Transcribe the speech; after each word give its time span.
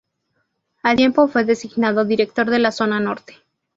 Al 0.81 0.95
tiempo 0.97 1.27
fue 1.27 1.43
designado 1.45 2.05
director 2.05 2.49
de 2.49 2.57
la 2.57 2.71
zona 2.71 2.99
norte. 2.99 3.35